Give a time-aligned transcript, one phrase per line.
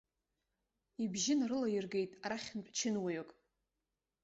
[1.03, 3.29] Ибжьы нарылаиргеит арахьынтә чынуаҩык.